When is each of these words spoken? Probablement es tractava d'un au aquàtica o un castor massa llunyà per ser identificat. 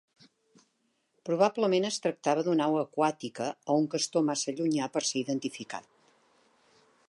Probablement 1.29 1.85
es 1.89 1.99
tractava 2.07 2.45
d'un 2.47 2.63
au 2.67 2.77
aquàtica 2.85 3.49
o 3.73 3.77
un 3.85 3.87
castor 3.95 4.27
massa 4.33 4.57
llunyà 4.61 4.89
per 4.97 5.07
ser 5.11 5.23
identificat. 5.25 5.91